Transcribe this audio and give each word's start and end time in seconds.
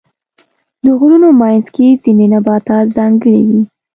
د 0.83 0.85
غرونو 0.99 1.29
منځ 1.41 1.65
کې 1.75 1.87
ځینې 2.03 2.25
نباتات 2.33 2.85
ځانګړي 2.97 3.39
وي. 3.47 3.61